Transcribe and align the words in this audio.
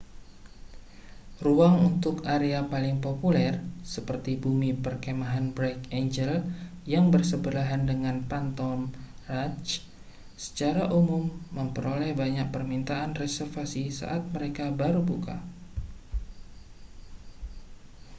ruang 1.45 1.75
untuk 1.89 2.17
area 2.37 2.59
paling 2.73 2.97
populer 3.05 3.53
seperti 3.95 4.31
bumi 4.43 4.71
perkemahan 4.85 5.45
bright 5.55 5.81
angel 6.01 6.33
yang 6.93 7.05
bersebelahan 7.13 7.83
dengan 7.91 8.15
phantom 8.29 8.79
ranch 9.31 9.69
secara 10.45 10.83
umum 10.99 11.23
memperoleh 11.57 12.11
banyak 12.23 12.47
permintaan 12.55 13.11
reservasi 13.21 13.83
saat 13.99 14.21
mereka 14.35 14.65
baru 14.81 15.01
buka 15.09 15.37